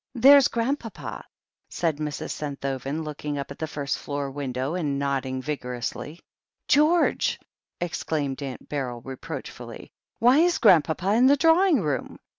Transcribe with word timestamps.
"There's 0.15 0.47
Grandpapa," 0.47 1.23
said 1.69 1.97
Mrs. 1.97 2.31
Senthoven, 2.31 3.03
looking 3.03 3.37
up 3.37 3.51
at 3.51 3.61
a 3.61 3.67
first 3.67 3.99
floor 3.99 4.31
window, 4.31 4.73
and 4.73 4.97
nodding 4.97 5.43
vigorously. 5.43 6.19
"George!" 6.67 7.39
exclaimed 7.79 8.41
Aunt 8.41 8.67
Befyl 8.67 9.05
reproachfully, 9.05 9.91
"why 10.17 10.39
is 10.39 10.57
Grandpapa 10.57 11.13
in 11.13 11.27
the 11.27 11.37
drawing 11.37 11.81
room 11.81 12.17